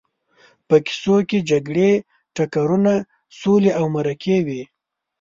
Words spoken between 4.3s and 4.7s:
وي.